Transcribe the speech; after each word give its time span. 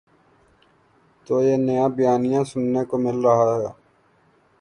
تو 1.25 1.33
یہ 1.45 1.55
نیا 1.65 1.85
بیانیہ 1.95 2.41
سننے 2.51 2.81
کو 2.89 2.95
مل 3.03 3.17
رہا 3.25 3.49
ہے۔ 3.59 3.69